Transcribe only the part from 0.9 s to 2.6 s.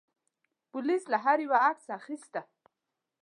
له هر یوه عکس اخیسته.